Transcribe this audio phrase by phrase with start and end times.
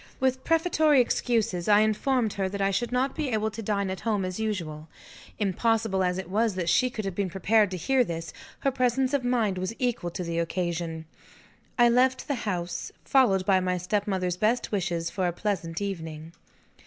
[0.19, 3.99] With prefatory excuses, I informed her that I should not be able to dine at
[3.99, 4.87] home as usual.
[5.37, 9.13] Impossible as it was that she could have been prepared to hear this, her presence
[9.13, 11.05] of mind was equal to the occasion.
[11.77, 16.31] I left the house, followed by my stepmother's best wishes for a pleasant evening.